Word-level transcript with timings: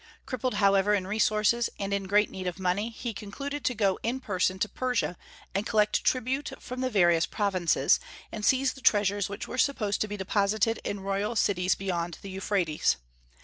Crippled, 0.25 0.55
however, 0.55 0.95
in 0.95 1.05
resources, 1.05 1.69
and 1.77 1.93
in 1.93 2.05
great 2.07 2.31
need 2.31 2.47
of 2.47 2.57
money, 2.57 2.89
he 2.89 3.13
concluded 3.13 3.63
to 3.63 3.75
go 3.75 3.99
in 4.01 4.19
person 4.19 4.57
to 4.57 4.67
Persia 4.67 5.15
and 5.53 5.63
collect 5.63 6.03
tribute 6.03 6.53
from 6.59 6.81
the 6.81 6.89
various 6.89 7.27
provinces, 7.27 7.99
and 8.31 8.43
seize 8.43 8.73
the 8.73 8.81
treasures 8.81 9.29
which 9.29 9.47
were 9.47 9.59
supposed 9.59 10.01
to 10.01 10.07
be 10.07 10.17
deposited 10.17 10.79
in 10.83 11.01
royal 11.01 11.35
cities 11.35 11.75
beyond 11.75 12.17
the 12.23 12.31
Euphrates. 12.31 12.97